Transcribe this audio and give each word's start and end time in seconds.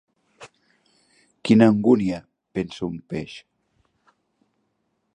Quina 1.49 1.67
angúnia, 1.73 2.19
pensa 2.59 2.85
un 2.91 2.99
peix. 3.15 3.39